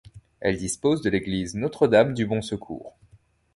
Elle 0.39 0.57
dispose 0.57 1.03
de 1.03 1.11
l'église 1.11 1.53
Notre-Dame-du-Bon-Secours. 1.53 2.97